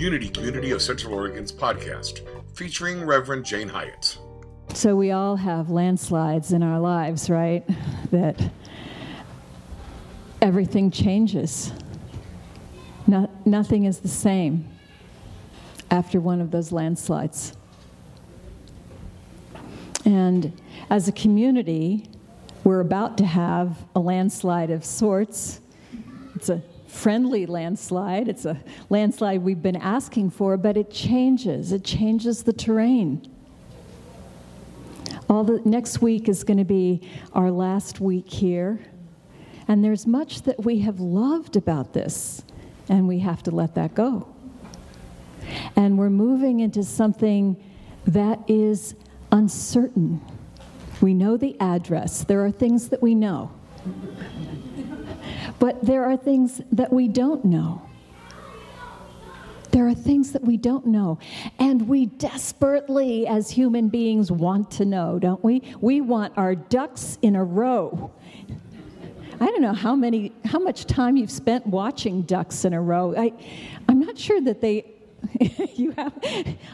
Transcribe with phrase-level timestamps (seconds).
[0.00, 4.16] Unity Community of Central Oregon's podcast, featuring Reverend Jane Hyatt.
[4.72, 7.68] So, we all have landslides in our lives, right?
[8.10, 8.50] That
[10.40, 11.70] everything changes.
[13.06, 14.66] No, nothing is the same
[15.90, 17.52] after one of those landslides.
[20.06, 20.58] And
[20.88, 22.08] as a community,
[22.64, 25.60] we're about to have a landslide of sorts.
[26.34, 28.28] It's a friendly landslide.
[28.28, 31.72] It's a landslide we've been asking for, but it changes.
[31.72, 33.26] It changes the terrain.
[35.28, 38.80] All the next week is going to be our last week here.
[39.68, 42.42] And there's much that we have loved about this,
[42.88, 44.26] and we have to let that go.
[45.76, 47.56] And we're moving into something
[48.06, 48.96] that is
[49.30, 50.20] uncertain.
[51.00, 53.52] We know the address, there are things that we know.
[55.60, 57.82] But there are things that we don't know.
[59.70, 61.20] There are things that we don't know.
[61.58, 65.62] And we desperately, as human beings, want to know, don't we?
[65.80, 68.10] We want our ducks in a row.
[69.40, 73.14] I don't know how many, how much time you've spent watching ducks in a row.
[73.16, 73.32] I,
[73.88, 74.86] I'm not sure that they
[75.74, 76.14] you have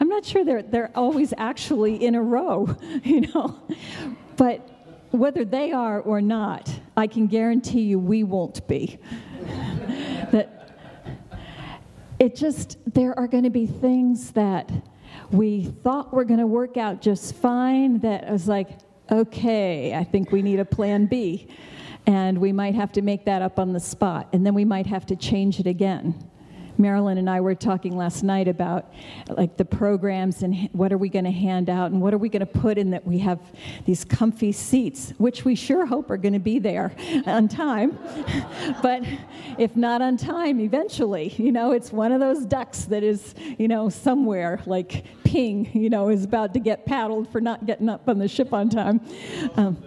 [0.00, 2.68] i'm not sure they're they're always actually in a row
[3.04, 3.56] you know
[4.36, 4.68] but
[5.12, 8.98] whether they are or not i can guarantee you we won't be.
[10.30, 10.62] That
[12.18, 14.70] it just there are going to be things that
[15.30, 18.78] we thought were going to work out just fine that I was like
[19.10, 21.48] okay i think we need a plan b.
[22.04, 24.86] And we might have to make that up on the spot and then we might
[24.86, 26.31] have to change it again
[26.78, 28.92] Marilyn and I were talking last night about
[29.28, 32.28] like the programs and what are we going to hand out and what are we
[32.28, 33.38] going to put in that we have
[33.84, 36.92] these comfy seats, which we sure hope are going to be there
[37.26, 37.98] on time.
[38.82, 39.02] but
[39.58, 43.68] if not on time, eventually, you know, it's one of those ducks that is, you
[43.68, 48.08] know, somewhere like ping, you know, is about to get paddled for not getting up
[48.08, 49.00] on the ship on time.
[49.56, 49.82] Um,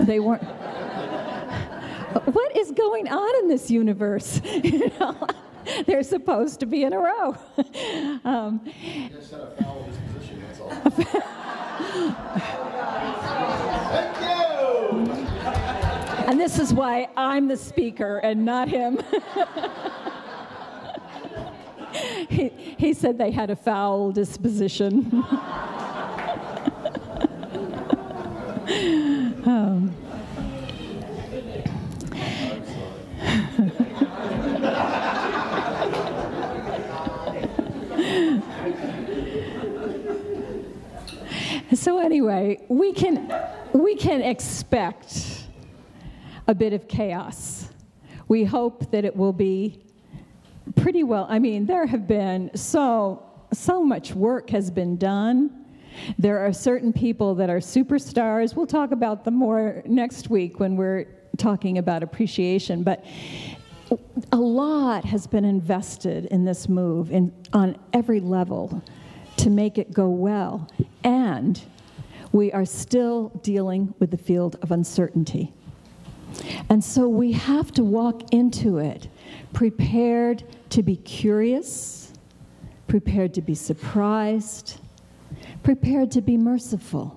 [0.00, 0.42] they weren't
[2.24, 4.40] what is going on in this universe?
[4.62, 5.16] you know,
[5.86, 7.36] they're supposed to be in a row.
[8.24, 8.60] Um,
[16.26, 18.98] and this is why I'm the speaker and not him.
[22.28, 22.48] he,
[22.78, 25.24] he said they had a foul disposition.
[41.84, 43.30] So anyway, we can
[43.74, 45.44] we can expect
[46.46, 47.68] a bit of chaos.
[48.26, 49.84] We hope that it will be
[50.76, 51.26] pretty well.
[51.28, 53.22] I mean, there have been so
[53.52, 55.66] so much work has been done.
[56.18, 58.56] There are certain people that are superstars.
[58.56, 61.04] We'll talk about them more next week when we're
[61.36, 63.04] talking about appreciation, but
[64.32, 68.82] a lot has been invested in this move in, on every level
[69.36, 70.66] to make it go well.
[71.04, 71.62] And
[72.34, 75.52] we are still dealing with the field of uncertainty.
[76.68, 79.06] And so we have to walk into it
[79.52, 82.12] prepared to be curious,
[82.88, 84.80] prepared to be surprised,
[85.62, 87.16] prepared to be merciful.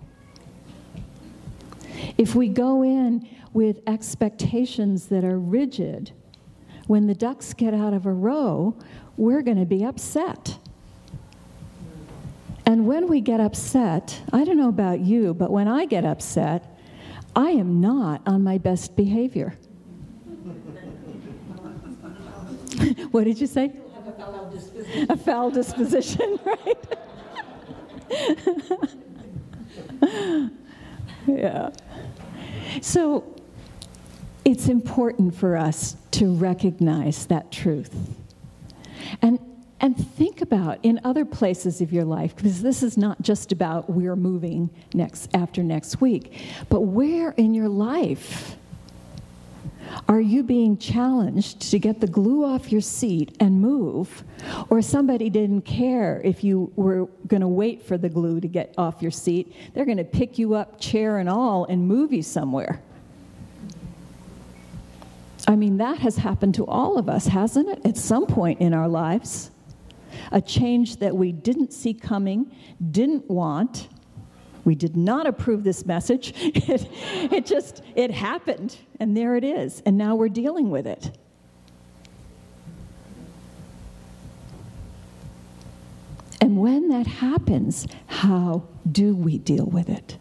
[2.20, 6.12] If we go in with expectations that are rigid,
[6.86, 8.78] when the ducks get out of a row,
[9.18, 10.57] we're going to be upset.
[12.68, 16.78] And when we get upset, I don't know about you, but when I get upset,
[17.34, 19.56] I am not on my best behavior.
[23.12, 23.72] what did you say?
[25.08, 26.38] A foul disposition.
[26.50, 26.84] Right?
[31.28, 31.70] yeah.
[32.82, 33.34] So
[34.44, 37.96] it's important for us to recognize that truth.
[40.18, 44.16] Think about in other places of your life because this is not just about we're
[44.16, 48.56] moving next after next week but where in your life
[50.08, 54.24] are you being challenged to get the glue off your seat and move
[54.72, 58.74] or somebody didn't care if you were going to wait for the glue to get
[58.76, 62.24] off your seat they're going to pick you up chair and all and move you
[62.24, 62.82] somewhere
[65.50, 68.74] I mean, that has happened to all of us, hasn't it, at some point in
[68.74, 69.50] our lives?
[70.32, 72.52] A change that we didn't see coming,
[72.92, 73.90] didn't want.
[74.66, 76.34] We did not approve this message.
[76.70, 76.88] It,
[77.32, 81.18] it just, it happened, and there it is, and now we're dealing with it.
[86.42, 90.18] And when that happens, how do we deal with it?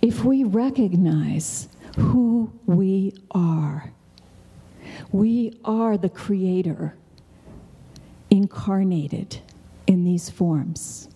[0.00, 3.92] If we recognize who we are,
[5.12, 6.96] we are the Creator
[8.34, 9.38] incarnated
[9.86, 11.08] in these forms.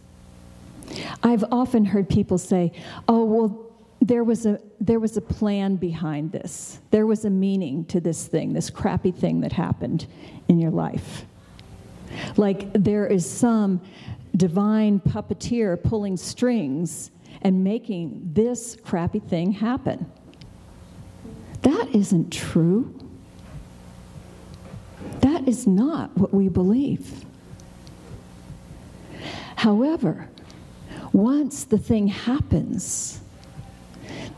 [1.20, 2.70] I've often heard people say,
[3.08, 3.66] oh, well,
[4.00, 6.78] there was a there was a plan behind this.
[6.92, 10.06] There was a meaning to this thing, this crappy thing that happened
[10.46, 11.24] in your life.
[12.36, 13.80] Like there is some
[14.36, 17.10] divine puppeteer pulling strings
[17.42, 20.06] and making this crappy thing happen.
[21.62, 22.94] That isn't true.
[25.48, 27.24] Is not what we believe.
[29.56, 30.28] However,
[31.14, 33.22] once the thing happens,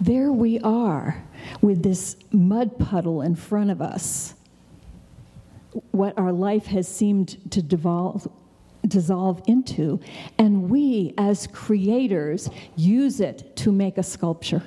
[0.01, 1.21] there we are
[1.63, 4.35] with this mud puddle in front of us.
[5.91, 8.29] What our life has seemed to devolve,
[8.87, 9.99] dissolve into,
[10.39, 14.63] and we, as creators, use it to make a sculpture.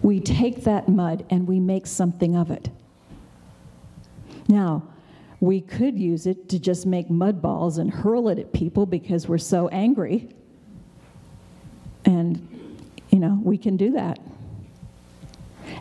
[0.00, 2.68] We take that mud and we make something of it.
[4.48, 4.82] Now,
[5.40, 9.28] we could use it to just make mud balls and hurl it at people because
[9.28, 10.28] we're so angry.
[12.04, 12.56] And
[13.10, 14.18] you know, we can do that.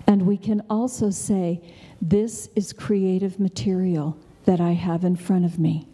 [0.08, 1.62] And we can also say,
[2.02, 5.88] This is creative material that I have in front of me,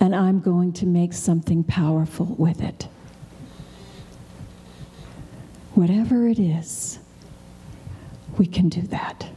[0.00, 2.88] and I'm going to make something powerful with it.
[5.74, 6.98] Whatever it is,
[8.36, 9.28] we can do that.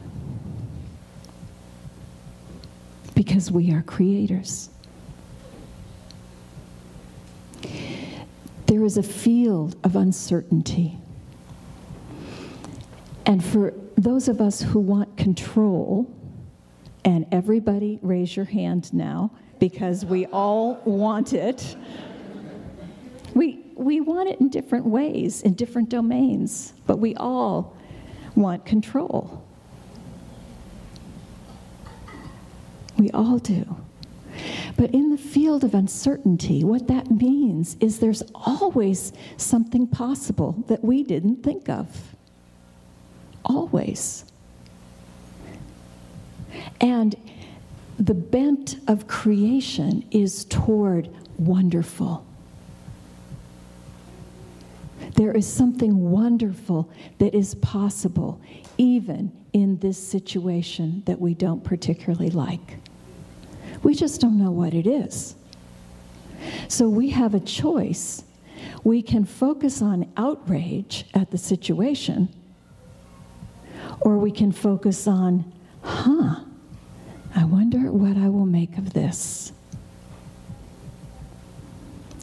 [3.20, 4.70] Because we are creators.
[8.64, 10.96] there is a field of uncertainty.
[13.26, 16.10] And for those of us who want control,
[17.04, 21.76] and everybody raise your hand now because we all want it.
[23.34, 27.76] We, we want it in different ways, in different domains, but we all
[28.34, 29.44] want control.
[33.00, 33.78] We all do.
[34.76, 40.84] But in the field of uncertainty, what that means is there's always something possible that
[40.84, 42.14] we didn't think of.
[43.42, 44.26] Always.
[46.78, 47.16] And
[47.98, 51.08] the bent of creation is toward
[51.38, 52.26] wonderful.
[55.14, 58.42] There is something wonderful that is possible,
[58.76, 62.76] even in this situation that we don't particularly like.
[63.82, 65.34] We just don't know what it is.
[66.68, 68.24] So we have a choice.
[68.84, 72.28] We can focus on outrage at the situation,
[74.00, 76.40] or we can focus on, huh,
[77.34, 79.52] I wonder what I will make of this.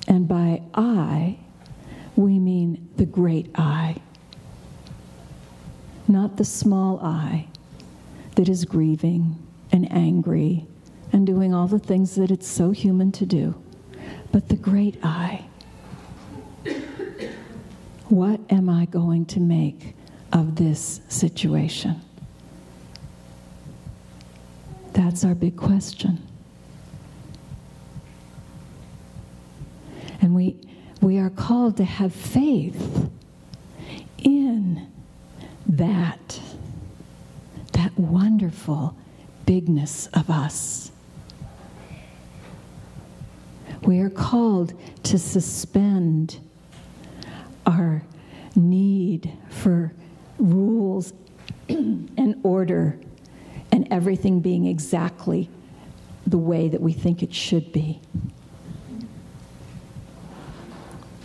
[0.07, 1.38] And by I,
[2.15, 3.98] we mean the great I,
[6.07, 7.48] not the small I
[8.36, 9.36] that is grieving
[9.71, 10.65] and angry
[11.18, 13.56] and doing all the things that it's so human to do.
[14.31, 15.47] But the great I.
[18.07, 19.95] What am I going to make
[20.31, 22.00] of this situation?
[24.94, 26.21] That's our big question.
[30.21, 30.56] And we,
[31.02, 33.09] we are called to have faith
[34.19, 34.88] in
[35.68, 36.40] that,
[37.74, 38.95] that wonderful
[39.47, 40.92] bigness of us.
[43.88, 46.42] We are called to suspend
[47.66, 48.04] our
[48.54, 49.94] need for
[50.38, 51.14] rules
[51.70, 53.00] and order
[53.72, 55.50] and everything being exactly
[56.28, 58.02] the way that we think it should be.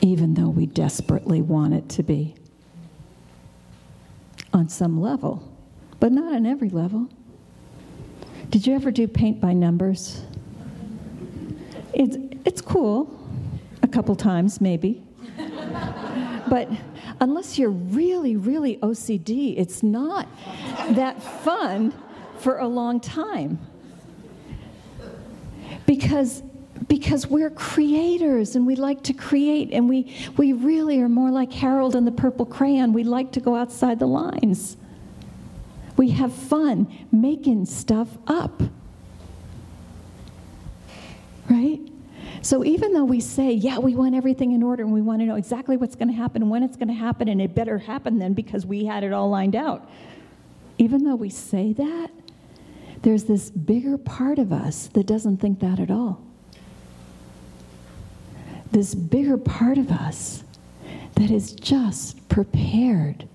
[0.00, 2.36] Even though we desperately want it to be.
[4.54, 5.52] On some level,
[5.98, 7.08] but not on every level.
[8.50, 10.22] Did you ever do paint by numbers?
[11.92, 13.18] It's, it's cool,
[13.82, 15.02] a couple times maybe.
[16.48, 16.68] but
[17.20, 20.28] unless you're really, really OCD, it's not
[20.90, 21.92] that fun
[22.38, 23.58] for a long time.
[25.86, 26.42] Because
[26.88, 31.52] because we're creators and we like to create and we, we really are more like
[31.52, 32.92] Harold and the Purple Crayon.
[32.92, 34.76] We like to go outside the lines.
[35.96, 38.62] We have fun making stuff up.
[41.48, 41.80] Right?
[42.42, 45.26] So even though we say, yeah, we want everything in order and we want to
[45.26, 48.18] know exactly what's going to happen when it's going to happen, and it better happen
[48.18, 49.88] then because we had it all lined out.
[50.76, 52.10] Even though we say that,
[53.02, 56.20] there's this bigger part of us that doesn't think that at all.
[58.72, 60.42] This bigger part of us
[61.14, 63.28] that is just prepared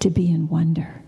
[0.00, 1.01] to be in wonder.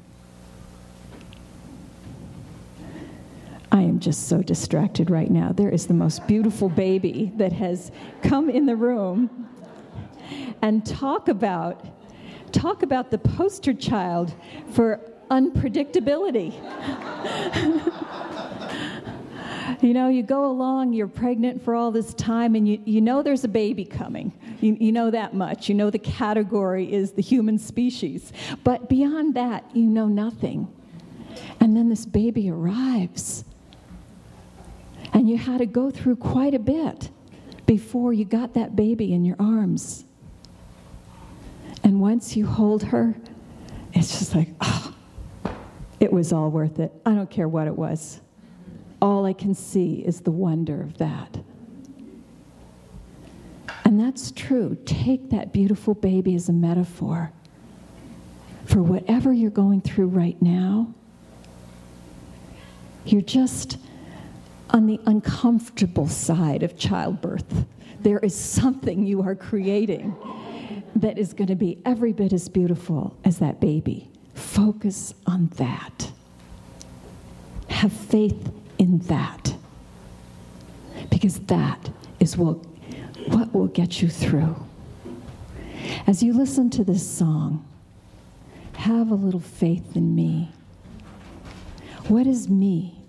[3.74, 5.50] I am just so distracted right now.
[5.50, 7.90] There is the most beautiful baby that has
[8.22, 9.48] come in the room
[10.62, 11.84] and talk about
[12.52, 14.32] talk about the poster child
[14.70, 16.52] for unpredictability.
[19.82, 23.24] you know, you go along, you're pregnant for all this time, and you, you know
[23.24, 24.32] there's a baby coming.
[24.60, 25.68] You, you know that much.
[25.68, 28.32] You know the category is the human species.
[28.62, 30.72] But beyond that, you know nothing.
[31.58, 33.44] And then this baby arrives.
[35.14, 37.08] And you had to go through quite a bit
[37.66, 40.04] before you got that baby in your arms.
[41.84, 43.14] And once you hold her,
[43.92, 44.94] it's just like, oh,
[46.00, 46.92] it was all worth it.
[47.06, 48.20] I don't care what it was.
[49.00, 51.38] All I can see is the wonder of that.
[53.84, 54.76] And that's true.
[54.84, 57.30] Take that beautiful baby as a metaphor
[58.64, 60.92] for whatever you're going through right now.
[63.04, 63.78] You're just
[64.74, 67.64] on the uncomfortable side of childbirth.
[68.00, 70.16] There is something you are creating
[70.96, 74.10] that is going to be every bit as beautiful as that baby.
[74.34, 76.10] Focus on that.
[77.68, 79.54] Have faith in that.
[81.08, 82.56] Because that is what,
[83.28, 84.56] what will get you through.
[86.08, 87.64] As you listen to this song,
[88.72, 90.50] have a little faith in me.
[92.08, 93.03] What is me?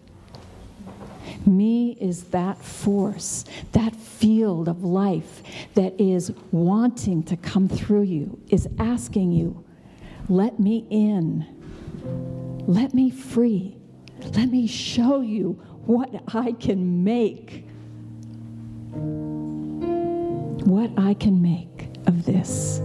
[1.46, 5.44] Me is that force, that field of life
[5.76, 9.64] that is wanting to come through you, is asking you,
[10.28, 11.46] let me in,
[12.68, 13.78] let me free,
[14.36, 15.52] let me show you
[15.86, 17.68] what I can make.
[20.66, 22.82] What I can make of this.